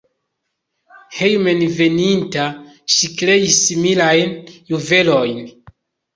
Hejmenveninta 1.17 2.47
ŝi 2.95 3.11
kreis 3.21 3.61
similajn 3.67 4.35
juvelojn. 4.75 5.47